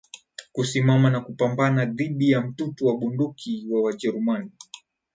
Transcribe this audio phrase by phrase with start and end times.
[0.51, 4.51] kusimama na kupambana dhidi ya mtutu wa bunduki wa Wajerumani